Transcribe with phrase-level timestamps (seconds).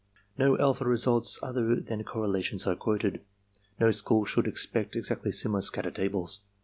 [0.35, 3.21] No alpha results other than correlations are quoted.
[3.79, 6.39] No school should expect exactly amilar scatter tables.